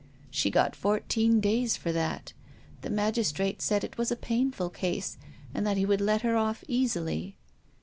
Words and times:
She 0.31 0.49
got 0.49 0.75
fourteen 0.75 1.39
days 1.39 1.77
for 1.77 1.91
that. 1.91 2.33
The 2.81 2.89
magistrate 2.89 3.61
said 3.61 3.83
it 3.83 3.99
was 3.99 4.11
a 4.11 4.15
painful 4.15 4.71
case, 4.71 5.19
and 5.53 5.63
that 5.67 5.77
he 5.77 5.85
would 5.85 6.01
let 6.01 6.23
her 6.23 6.35
off 6.35 6.63
easily." 6.67 7.35